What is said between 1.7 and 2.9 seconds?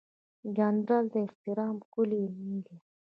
ښکلی نوم دی.